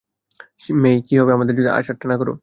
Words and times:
মেই, 0.75 0.97
কী 1.07 1.13
হবে 1.19 1.31
যদি 1.51 1.69
আচারটা 1.71 2.05
না 2.07 2.15
করো? 2.17 2.33